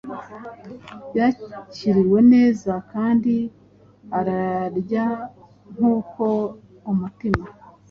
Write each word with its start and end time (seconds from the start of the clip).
Yakiriwe 1.17 2.19
neza 2.33 2.73
kandi 2.91 3.33
araryankuko 4.17 6.27
umutima 6.91 7.45